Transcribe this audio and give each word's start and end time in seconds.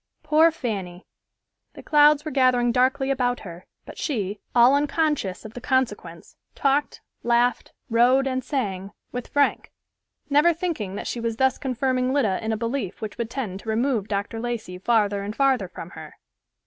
Poor 0.23 0.49
Fanny! 0.49 1.05
The 1.75 1.83
clouds 1.83 2.25
were 2.25 2.31
gathering 2.31 2.71
darkly 2.71 3.11
about 3.11 3.41
her, 3.41 3.67
but 3.85 3.99
she, 3.99 4.39
all 4.55 4.73
unconscious 4.73 5.45
of 5.45 5.53
the 5.53 5.61
consequence, 5.61 6.37
talked, 6.55 7.01
laughed, 7.21 7.71
rode 7.87 8.25
and 8.25 8.43
sang 8.43 8.93
with 9.11 9.27
Frank, 9.27 9.71
never 10.27 10.55
thinking 10.55 10.95
that 10.95 11.05
she 11.05 11.19
was 11.19 11.35
thus 11.37 11.59
confirming 11.59 12.13
Lida 12.13 12.43
in 12.43 12.51
a 12.51 12.57
belief 12.57 12.99
which 12.99 13.19
would 13.19 13.29
tend 13.29 13.59
to 13.59 13.69
remove 13.69 14.07
Dr. 14.07 14.39
Lacey 14.39 14.79
farther 14.79 15.21
and 15.21 15.35
farther 15.35 15.67
from 15.67 15.91
her. 15.91 16.15